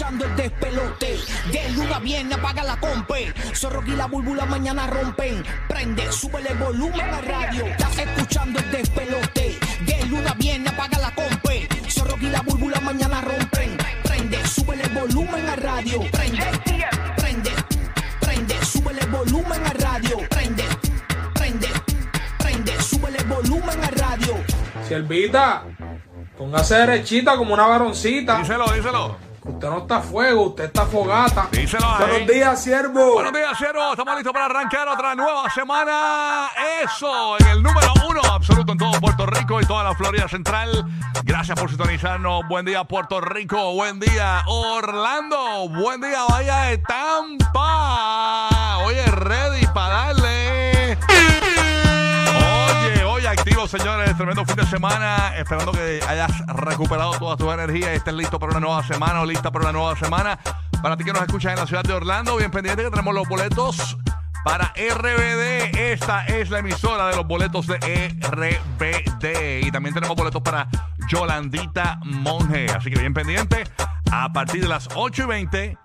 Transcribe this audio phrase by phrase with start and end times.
[0.00, 1.18] escuchando el despelote.
[1.52, 3.34] De luna viene, apaga la compe.
[3.54, 5.44] Zorro y la búlbula mañana rompen.
[5.68, 7.66] Prende, sube el volumen a radio.
[7.66, 9.58] Estás escuchando el despelote.
[9.84, 11.68] De luna viene, apaga la compe.
[11.90, 13.76] Zorro y la búlbula mañana rompen.
[14.04, 16.00] Prende, sube el volumen a radio.
[16.10, 16.50] Prende,
[17.16, 17.50] prende,
[18.20, 20.16] prende, sube el volumen a radio.
[20.30, 20.64] Prende,
[21.34, 21.68] prende,
[22.38, 24.34] prende, sube el volumen a radio.
[24.88, 25.64] Siervita,
[26.38, 28.38] póngase derechita como una varoncita.
[28.38, 29.29] Díselo, díselo.
[29.42, 31.48] Usted no está a fuego, usted está fogata.
[31.50, 32.10] Díselo ahí.
[32.10, 33.14] Buenos días, siervo.
[33.14, 33.92] Buenos días, Ciervo.
[33.92, 36.50] Estamos listos para arrancar otra nueva semana.
[36.84, 40.84] Eso, en el número uno absoluto en todo Puerto Rico y toda la Florida Central.
[41.24, 42.46] Gracias por sintonizarnos.
[42.48, 43.72] Buen día, Puerto Rico.
[43.72, 45.70] Buen día, Orlando.
[45.70, 48.78] Buen día, Bahía de Tampa.
[48.84, 50.19] Oye, ready para darle.
[53.70, 54.16] Señores.
[54.16, 55.36] Tremendo fin de semana.
[55.36, 59.26] Esperando que hayas recuperado toda tu energía y estés listo para una nueva semana o
[59.26, 60.38] lista para una nueva semana.
[60.82, 63.28] Para ti que nos escuchas en la ciudad de Orlando, bien pendiente que tenemos los
[63.28, 63.96] boletos
[64.44, 65.76] para RBD.
[65.78, 67.76] Esta es la emisora de los boletos de
[68.20, 69.66] RBD.
[69.66, 70.68] Y también tenemos boletos para
[71.08, 72.66] Yolandita Monge.
[72.70, 73.64] Así que bien pendiente.
[74.10, 75.78] A partir de las 8 y 20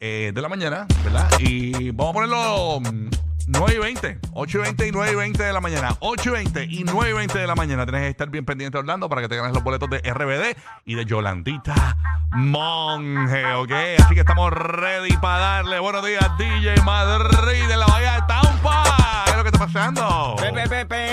[0.00, 1.28] eh, de la mañana, ¿verdad?
[1.38, 4.18] Y vamos a ponerlo mm, 9 y 20.
[4.32, 5.96] 8 y 20 y 9 y 20 de la mañana.
[5.98, 7.84] 8 y 20 y 9 y 20 de la mañana.
[7.84, 10.94] Tienes que estar bien pendiente, Orlando, para que te ganes los boletos de RBD y
[10.94, 11.96] de Yolandita
[12.32, 13.72] Monge, ¿ok?
[13.98, 15.80] Así que estamos ready para darle.
[15.80, 18.84] Buenos días, DJ Madrid de la Bahía de Tampa.
[19.24, 20.36] ¿Qué es lo que está pasando?
[20.38, 21.06] Pe, pe, pe,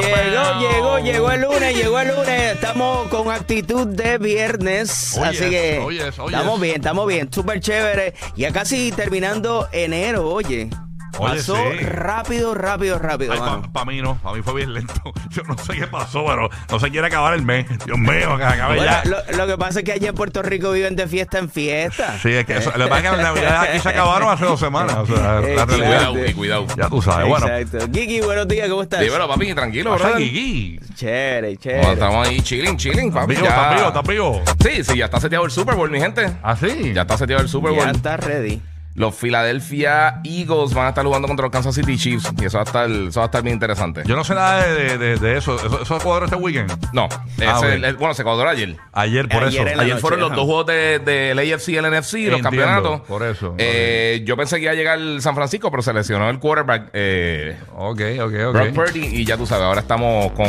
[0.00, 2.52] Llegó, llegó, llegó el lunes, llegó el lunes.
[2.54, 5.16] Estamos con actitud de viernes.
[5.18, 6.62] Oh, así yes, que oh, yes, oh, estamos yes.
[6.62, 7.32] bien, estamos bien.
[7.32, 8.14] Súper chévere.
[8.36, 10.70] Ya casi terminando enero, oye.
[11.18, 11.84] Oye, Pasó sí.
[11.84, 13.34] rápido, rápido, rápido.
[13.72, 14.94] Para mí no, para mí fue bien lento.
[15.30, 17.66] Yo no sé qué pasó, pero no se quiere acabar el mes.
[17.84, 19.02] Dios mío, que acabe Bueno, ya.
[19.04, 22.18] lo, lo que pasa es que allá en Puerto Rico viven de fiesta en fiesta.
[22.18, 24.44] Sí, es que eso, lo que pasa es que las navidades aquí se acabaron hace
[24.44, 24.96] dos semanas.
[24.96, 25.66] O sea, la.
[25.66, 26.66] Cuidado, y cuidado.
[26.76, 27.28] Ya tú sabes.
[27.28, 27.90] Bueno, Exacto.
[27.92, 29.00] Kiki, buenos días, ¿cómo estás?
[29.00, 30.16] Dímelo, papi, tranquilo, bro.
[30.16, 30.80] Gigi?
[30.94, 31.92] Chévere, chévere.
[31.92, 33.34] estamos ahí chilling, chilling, ¿Estás papi.
[33.34, 33.88] ¿Estás vivo?
[33.88, 34.42] ¿Estás vivo?
[34.62, 36.26] Sí, sí, ya está seteado el Super Bowl, mi gente.
[36.42, 36.92] ¿Ah, sí?
[36.94, 37.84] Ya está seteado el Super Bowl.
[37.84, 38.60] Ya está ready.
[38.96, 42.32] Los Philadelphia Eagles van a estar jugando contra los Kansas City Chiefs.
[42.40, 44.02] Y eso va a estar, eso va a estar bien interesante.
[44.06, 45.56] Yo no sé nada de, de, de- de eso.
[45.56, 46.72] ¿Eso, eso cuadró este weekend?
[46.92, 48.76] No, ese- Ah, el- bueno, se cuadró ayer.
[48.92, 49.76] Ayer, por Ayer eso.
[49.76, 50.36] la Ayer noche, fueron los ajá.
[50.36, 53.00] dos juegos de- del AFC y el NFC, los Entiendo, campeonatos.
[53.02, 53.54] por eso.
[53.58, 57.56] Eh, Yo pensé que iba a llegar San Francisco, pero se lesionó el quarterback eh,
[57.76, 58.74] Ok, ok, Brock ok.
[58.74, 59.06] Purdy.
[59.06, 60.46] Y ya tú sabes, ahora estamos con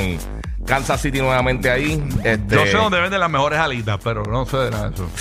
[0.65, 2.03] Kansas City nuevamente ahí.
[2.23, 5.09] Este, Yo sé dónde venden las mejores alitas, pero no sé de nada de eso.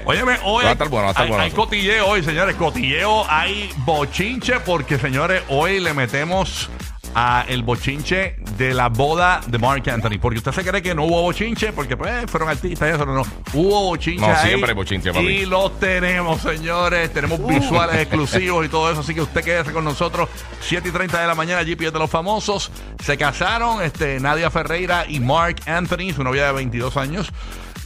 [0.04, 2.56] Óyeme, hoy Va a estar bueno, va a estar hay, bueno hay cotilleo hoy, señores.
[2.56, 6.70] Cotilleo, hay bochinche, porque, señores, hoy le metemos
[7.14, 10.18] a el bochinche de la boda de Mark Anthony.
[10.20, 13.14] Porque usted se cree que no hubo bochinche, porque pues fueron artistas y eso, no,
[13.14, 13.22] no.
[13.52, 15.26] Hubo bochinche No, ahí, siempre hay bochinche, papi.
[15.26, 17.12] Y los tenemos, señores.
[17.12, 19.00] Tenemos visuales exclusivos y todo eso.
[19.00, 20.28] Así que usted quédese con nosotros.
[20.60, 22.70] 7 y 30 de la mañana, GPS de los famosos.
[23.02, 27.32] Se casaron este, Nadia Ferreira y Mark Anthony, su novia de 22 años.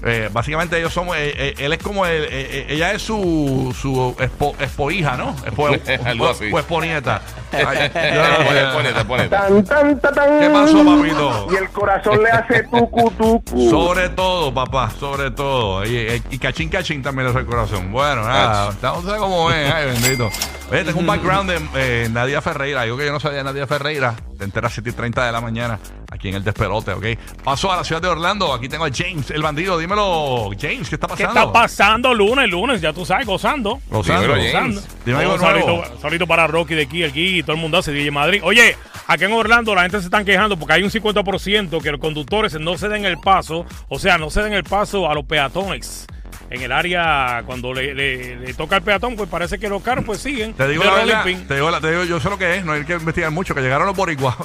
[0.06, 3.74] Eh, básicamente ellos somos, eh, eh, él es como, el- eh, eh, ella es su,
[3.80, 5.34] su espo, espohija, ¿no?
[5.46, 5.68] Espo,
[6.04, 6.50] Algo así.
[6.52, 7.22] O esponieta.
[7.52, 9.28] Ay, Ponete, ponete, ponete.
[9.30, 10.40] Tan, tan, tan, tan.
[10.40, 11.46] ¿Qué pasó, papito?
[11.52, 13.70] Y el corazón le hace tucu, tucu.
[13.70, 15.84] Sobre todo, papá, sobre todo.
[15.86, 17.90] Y, y- y cachín, cachín también es el corazón.
[17.92, 20.30] Bueno, nada, estamos ¿sabes cómo ven, ay, bendito.
[20.70, 22.82] Oye, tengo un background de eh, Nadia Ferreira.
[22.82, 24.14] Digo que yo no sabía de Nadia Ferreira.
[24.36, 25.78] Te enteras 7 y 30 de la mañana
[26.14, 27.04] aquí en el despelote, ¿ok?
[27.42, 28.52] Paso a la ciudad de Orlando.
[28.52, 29.76] Aquí tengo a James, el bandido.
[29.78, 31.40] Dímelo, James, ¿qué está ¿Qué pasando?
[31.40, 32.80] está pasando lunes, lunes?
[32.80, 33.80] Ya tú sabes, gozando.
[33.90, 34.34] Gozando.
[34.34, 34.82] Dímelo, Gozando.
[35.04, 36.26] Dime algo nuevo.
[36.26, 38.40] para Rocky de aquí, el Gui, todo el mundo hace DJ Madrid.
[38.44, 38.76] Oye,
[39.06, 42.58] aquí en Orlando la gente se están quejando porque hay un 50% que los conductores
[42.58, 46.06] no se den el paso, o sea, no se den el paso a los peatones.
[46.50, 50.04] En el área, cuando le, le- le toca al peatón, pues parece que los carros
[50.04, 50.52] pues siguen.
[50.54, 52.72] Te digo la verdad, te digo, la- te digo, yo sé lo que es, no
[52.72, 54.36] hay que investigar mucho, que llegaron los boricuas.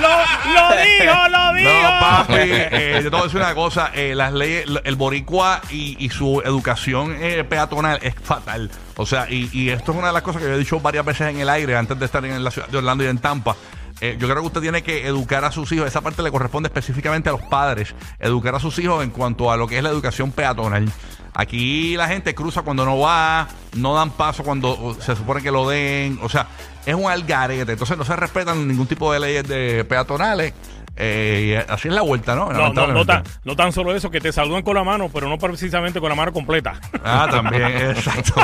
[0.00, 0.08] Lo,
[0.52, 1.70] lo dijo, lo dijo.
[1.70, 5.60] No, papi, eh, yo te voy a decir una cosa, eh, las leyes, el boricua
[5.70, 8.70] y, y su educación eh, peatonal es fatal.
[8.96, 11.04] O sea, y, y esto es una de las cosas que yo he dicho varias
[11.04, 13.54] veces en el aire antes de estar en la ciudad de Orlando y en Tampa.
[14.00, 16.66] Eh, yo creo que usted tiene que educar a sus hijos, esa parte le corresponde
[16.66, 19.88] específicamente a los padres, educar a sus hijos en cuanto a lo que es la
[19.88, 20.90] educación peatonal.
[21.32, 25.68] Aquí la gente cruza cuando no va, no dan paso cuando se supone que lo
[25.68, 26.48] den, o sea,
[26.84, 30.52] es un algarete, entonces no se respetan ningún tipo de leyes de peatonales.
[30.96, 32.50] Eh, y así es la vuelta, ¿no?
[32.52, 35.28] No, no, no, tan, no tan solo eso, que te saludan con la mano, pero
[35.28, 36.80] no precisamente con la mano completa.
[37.04, 38.34] Ah, también, exacto.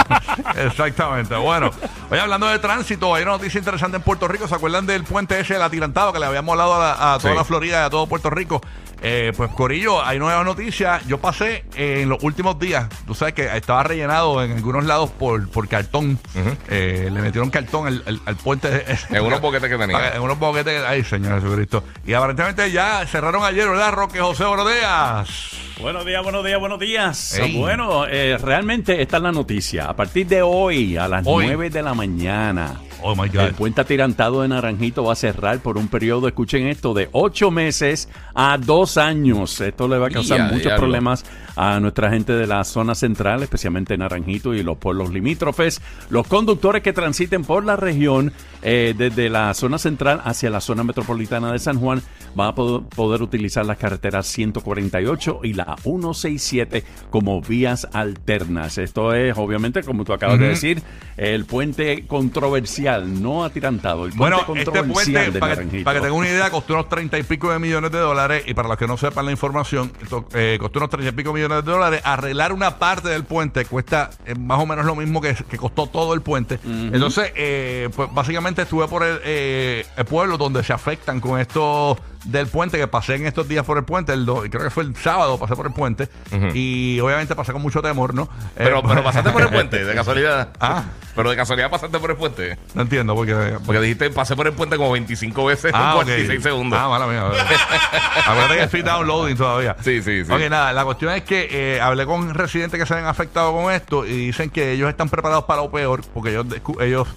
[0.56, 1.34] Exactamente.
[1.37, 1.70] Bueno,
[2.10, 4.46] oye, hablando de tránsito, hay una noticia interesante en Puerto Rico.
[4.49, 7.32] ¿Se acuerdan del puente ese, el atirantado, que le habíamos hablado a, la- a toda
[7.32, 7.38] Sí.
[7.38, 8.60] la Florida y a todo Puerto Rico?
[9.05, 11.05] Eh, pues, Corillo, hay nuevas noticias.
[11.08, 15.10] Yo pasé eh, en los últimos días, tú sabes que estaba rellenado en algunos lados
[15.10, 16.20] por, por cartón.
[16.69, 18.84] Eh, le metieron cartón al, al- al puente.
[19.10, 20.14] En unos boquetes que tenía.
[20.14, 20.84] En unos boquetes.
[20.87, 21.82] Ay, Señor Jesucristo.
[22.06, 22.41] Y aparentemente
[22.72, 24.44] ya cerraron ayer, ¿verdad, Roque José?
[24.44, 25.71] Buenos días.
[25.80, 27.38] Buenos días, buenos días, buenos días.
[27.38, 27.56] Ey.
[27.58, 29.86] Bueno, eh, realmente esta es la noticia.
[29.86, 31.46] A partir de hoy, a las Hoy.
[31.46, 33.40] 9 de la mañana, Oh, my God.
[33.40, 37.50] el puente atirantado de Naranjito va a cerrar por un periodo, escuchen esto, de 8
[37.50, 39.60] meses a 2 años.
[39.60, 40.78] Esto le va a causar Ya, muchos diablo.
[40.78, 41.24] problemas
[41.56, 45.80] a nuestra gente de la zona central, especialmente Naranjito y los pueblos limítrofes.
[46.10, 48.32] Los conductores que transiten por la región
[48.62, 52.00] eh, desde la zona central hacia la zona metropolitana de San Juan
[52.36, 58.78] van a poder utilizar las carreteras 148 y la 167 como vías alternas.
[58.78, 60.82] Esto es, obviamente, como tú acabas de decir,
[61.16, 64.06] el puente controversial, no atirantado.
[64.06, 66.88] El puente Bueno, este puente, de para que, para que tengan una idea, costó unos
[66.88, 68.44] 30 y pico de millones de dólares.
[68.46, 71.32] Y para los que no sepan la información, esto, eh, costó unos 30 y pico
[71.32, 72.00] millones de dólares.
[72.04, 75.86] Arreglar una parte del puente cuesta eh, más o menos lo mismo que, que costó
[75.86, 76.58] todo el puente.
[76.64, 82.46] Entonces, eh, pues básicamente estuve por el, el pueblo donde se afectan con esto del
[82.46, 84.12] puente, que pasé en estos días por el puente.
[84.12, 86.08] El do- creo que fue el sábado, pasé por el puente.
[86.54, 88.28] Y obviamente pasé con mucho temor, ¿no?
[88.56, 90.48] Pero, Eh, pero pasaste por el puente, de casualidad.
[90.60, 90.84] Ah.
[91.14, 92.56] Pero de casualidad pasaste por el puente.
[92.74, 93.34] No entiendo, porque.
[93.66, 96.04] Porque dijiste pasé por el puente como 25 veces Ah, en ok.
[96.04, 96.78] 46 segundos.
[96.80, 97.24] Ah, mala mía.
[98.26, 99.76] Acuérdate que estoy downloading todavía.
[99.82, 100.32] Sí, sí, sí.
[100.32, 103.72] Ok, nada, la cuestión es que eh, hablé con residentes que se han afectado con
[103.72, 106.46] esto y dicen que ellos están preparados para lo peor porque ellos,
[106.80, 107.08] ellos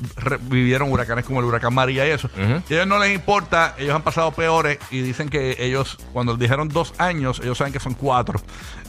[0.42, 2.30] vivieron huracanes como el huracán María y eso.
[2.69, 6.36] Y a ellos no les importa, ellos han pasado peores y dicen que ellos, cuando
[6.36, 8.39] dijeron dos años, ellos saben que son cuatro.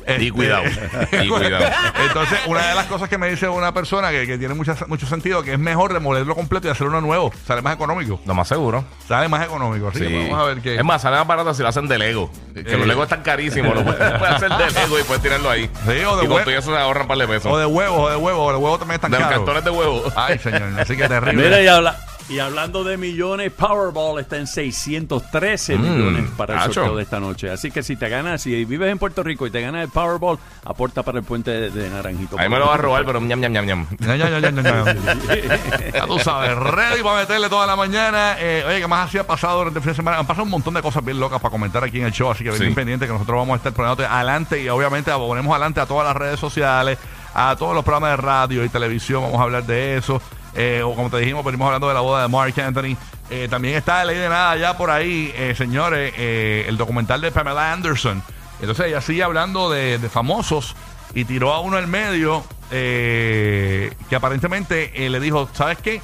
[0.09, 0.63] Y Este- cuidado,
[1.25, 1.67] y cuidado.
[2.07, 5.07] Entonces, una de las cosas que me dice una persona que, que tiene mucha- mucho
[5.07, 7.31] sentido, que es mejor demolerlo completo y hacer uno nuevo.
[7.47, 8.19] Sale más económico.
[8.25, 8.85] Lo más seguro.
[9.07, 9.89] Sale más económico.
[9.89, 10.29] Así que Sí.
[10.31, 10.77] vamos a ver qué.
[10.77, 12.31] Es más, sale más barato si lo hacen de Lego.
[12.55, 12.77] Que Eh.
[12.79, 13.75] los Legos están carísimos.
[13.75, 15.71] Lo puedes, puedes hacer de Lego y puedes tirarlo ahí.
[15.85, 17.53] Sí, o de y con hue- todo eso se ahorran un par de pesos.
[17.53, 19.45] O de huevos, o de huevos, o de huevos también están de los caros.
[19.45, 20.03] cartones de huevo.
[20.17, 21.45] Ay, señor, así que terrible.
[21.45, 21.97] Mira, y, habla-
[22.29, 27.21] y hablando de millones, Powerball está en 613 Mm, millones para el sorteo de esta
[27.21, 27.51] noche.
[27.51, 30.39] Así que si te ganas, si vives en Puerto Rico y te ganas el Powerball,
[30.65, 32.39] aporta para el puente de, de Naranjito.
[32.39, 33.87] Ahí me lo va a robar, pero ñam, ñam, ñam, ñam.
[34.01, 35.91] Ya, ya, ya, ya, ya, ya.
[35.95, 38.37] Ya tú sabes, ready para meterle toda la mañana.
[38.39, 40.19] Eh, oye, ¿qué más así ha pasado durante el fin de semana?
[40.19, 42.43] Han pasado un montón de cosas bien locas para comentar aquí en el show, así
[42.45, 42.65] que ven Sí.
[42.65, 46.07] bien pendiente que nosotros vamos a estar poniéndote adelante y obviamente ponemos adelante a todas
[46.07, 46.99] las redes sociales,
[47.35, 50.21] a todos los programas de radio y televisión, vamos a hablar de eso.
[50.57, 52.97] Eh, o como te dijimos, venimos hablando de la boda de Mark Anthony.
[53.31, 57.31] Eh, también está Ley de Nada ya por ahí, eh, señores, eh, el documental de
[57.31, 58.23] Pamela Anderson.
[58.61, 60.75] Entonces ella sigue hablando de, de famosos
[61.15, 66.01] y tiró a uno al medio eh, que aparentemente le dijo, ¿sabes qué?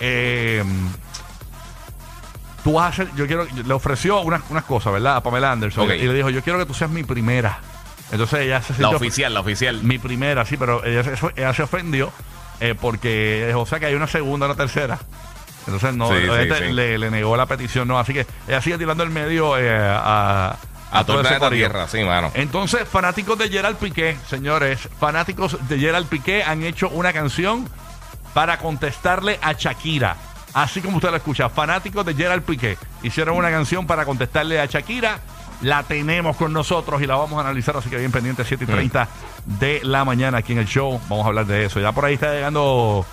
[0.00, 0.64] Eh,
[2.62, 5.16] tú vas a hacer, yo quiero, le ofreció unas, unas cosas, ¿verdad?
[5.16, 5.84] A Pamela Anderson.
[5.92, 7.58] Y le dijo, yo quiero que tú seas mi primera.
[8.10, 9.82] Entonces ella se La sintió- oficial, la oficial.
[9.82, 12.10] mi primera, sí, pero ella se ofendió
[12.60, 14.98] eh, porque, o sea, que hay una segunda, una tercera.
[15.66, 16.72] Entonces, no, Sí, sí, obviamente sí.
[16.72, 17.98] Le, le negó la petición, no.
[17.98, 20.56] Así que ella sigue tirando el medio eh, a,
[20.92, 21.68] A todo ese corillo.
[21.68, 22.30] Tierra, sí, mano.
[22.34, 27.68] Entonces, fanáticos de Gerald Piqué, señores, fanáticos de Gerald Piqué han hecho una canción
[28.34, 30.16] para contestarle a Shakira.
[30.52, 34.66] Así como usted lo escucha, fanáticos de Gerald Piqué hicieron una canción para contestarle a
[34.66, 35.18] Shakira.
[35.62, 38.66] La tenemos con nosotros y la vamos a analizar, así que bien pendiente, 7 y
[38.66, 39.08] 30
[39.46, 41.00] de la mañana aquí en el show.
[41.08, 41.80] Vamos a hablar de eso.
[41.80, 43.06] Ya por ahí está llegando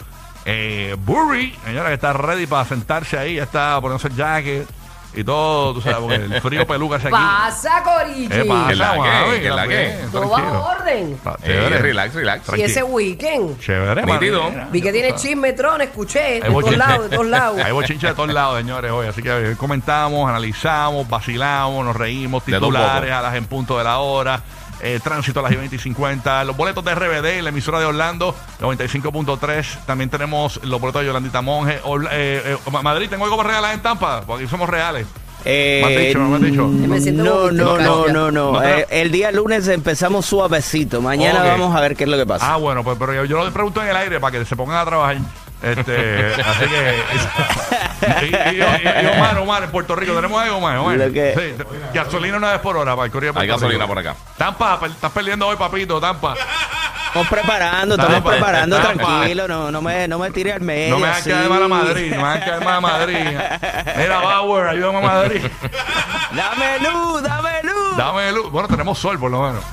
[0.45, 4.67] eh, Burry, señora, que está ready para sentarse ahí, ya está poniéndose el jacket
[5.13, 7.15] y todo, tú sabes, porque el frío peluca hace aquí.
[7.17, 8.27] Pasa, Corichi.
[8.29, 9.09] ¿Qué pasa, ¿Qué la mami?
[9.35, 9.41] qué?
[9.41, 9.67] ¿Qué la qué?
[9.97, 11.19] bien, Todo bajo orden.
[11.25, 11.77] Eh, chévere.
[11.79, 12.57] relax, relax.
[12.57, 13.59] Y ese weekend.
[13.59, 14.51] Chévere, Nítido.
[14.71, 16.39] Vi que tiene chismetrón, escuché.
[16.39, 17.59] De todos lados, de todos lados.
[17.63, 19.07] Hay bochinche de todos lados, señores, hoy.
[19.07, 23.97] Así que hoy comentamos, analizamos, vacilamos, nos reímos, titulares a las en punto de la
[23.99, 24.41] hora.
[24.81, 26.43] Eh, tránsito a las 20 y 50.
[26.43, 29.85] Los boletos de RBD, la emisora de Orlando, 95.3.
[29.85, 31.79] También tenemos los boletos de Yolandita Monge.
[31.83, 35.07] Orla- eh, eh, Ma- Madrid, tengo algo para regalar en Tampa, porque somos reales.
[35.43, 36.67] Eh, ¿Me has dicho, no me has dicho?
[36.67, 38.63] Me no, no, no, no, no.
[38.63, 41.01] Eh, el día lunes empezamos suavecito.
[41.01, 42.53] Mañana vamos a ver qué es lo que pasa.
[42.53, 44.77] Ah, bueno, pues pero yo, yo lo pregunto en el aire para que se pongan
[44.77, 45.17] a trabajar.
[45.61, 47.03] Este, así que.
[48.25, 50.79] y, y- y- y Omar, Omar, en Puerto Rico, ¿tenemos algo más?
[50.79, 50.97] Omar?
[50.97, 53.61] Lo que- Sí, te- gasolina una vez por hora para el Correo de Hay Puerto
[53.65, 53.93] gasolina Rico.
[53.95, 54.15] por acá.
[54.37, 56.33] Tampa, per- estás perdiendo hoy, papito, Tampa.
[57.07, 59.03] Estamos preparando, estamos Tampa, preparando, Tampa.
[59.03, 59.47] tranquilo.
[59.47, 60.95] No, no me, no me tire al medio.
[60.95, 61.29] No me hagas así.
[61.29, 63.37] caer mal a Madrid, no me hagas caer mal a Madrid.
[63.97, 65.41] Mira, Bauer, ayúdame a Madrid.
[66.31, 67.97] Dame luz, dame luz.
[67.97, 68.49] Dame luz.
[68.51, 69.63] Bueno, tenemos sol por lo menos.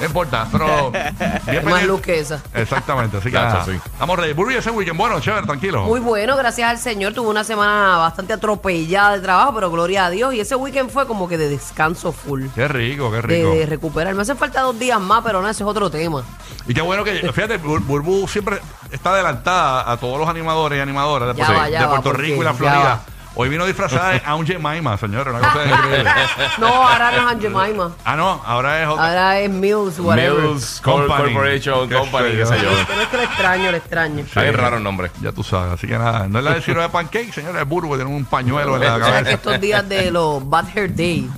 [0.00, 0.90] No importa, pero.
[0.92, 1.86] bien Más pendiente.
[1.86, 2.40] luz que esa.
[2.54, 3.64] Exactamente, así que Gacho, nada.
[3.66, 3.72] sí.
[3.92, 4.32] Estamos ready.
[4.32, 5.82] Burby, ese weekend, bueno, chévere, tranquilo.
[5.84, 7.12] Muy bueno, gracias al Señor.
[7.12, 10.32] Tuve una semana bastante atropellada de trabajo, pero gloria a Dios.
[10.34, 12.46] Y ese weekend fue como que de descanso full.
[12.54, 13.50] Qué rico, qué De, rico.
[13.54, 14.14] de recuperar.
[14.14, 16.22] Me hacen falta dos días más, pero no, ese es otro tema.
[16.66, 20.80] Y qué bueno que, fíjate, Bur- Burbu siempre está adelantada a todos los animadores y
[20.80, 23.00] animadoras de, Ya Puerto- va, ya de va, Puerto porque Rico y la ya Florida.
[23.36, 26.10] Hoy vino disfrazada de Aunt Jemima, señores, una cosa increíble.
[26.58, 27.92] No, ahora no es Aunt Jemima.
[28.04, 29.06] Ah, no, ahora es otra.
[29.06, 30.42] Ahora es Mills, whatever.
[30.42, 31.22] Mills Company.
[31.32, 32.68] Corporation Qué Company, qué sé yo.
[32.88, 34.18] Pero es que lo extraño, lo extraño.
[34.24, 35.10] Está bien raro el nombre.
[35.22, 37.68] Ya tú sabes, así que nada, no es la de Ciro de Pancake, señores, es
[37.68, 39.30] Burbu, tiene un pañuelo en la O sea, que cabeza.
[39.30, 41.30] estos días de los Bad Hair Day,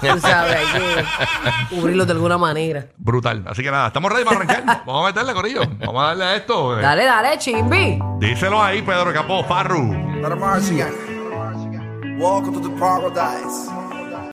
[0.00, 0.66] tú sabes, hay
[1.68, 2.84] que cubrirlos de alguna manera.
[2.98, 3.44] Brutal.
[3.48, 4.64] Así que nada, estamos ready para arrancar.
[4.86, 5.62] Vamos a meterle, Corillo.
[5.80, 6.78] Vamos a darle a esto.
[6.78, 6.82] eh.
[6.82, 7.98] Dale, dale, chimbi.
[8.18, 9.94] Díselo ahí, Pedro Capó, Farru.
[10.24, 10.90] A Martian.
[12.20, 13.79] Welcome to the paradise.